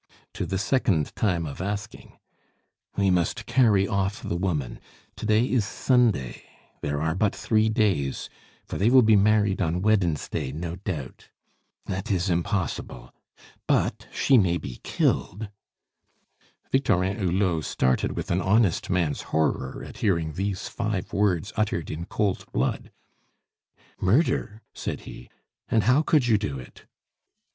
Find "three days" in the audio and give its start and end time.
7.35-8.27